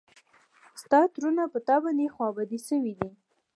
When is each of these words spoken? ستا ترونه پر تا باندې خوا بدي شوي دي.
ستا 0.81 0.99
ترونه 1.13 1.43
پر 1.51 1.61
تا 1.67 1.75
باندې 1.83 2.05
خوا 2.13 2.27
بدي 2.37 2.59
شوي 2.67 2.93
دي. 2.99 3.09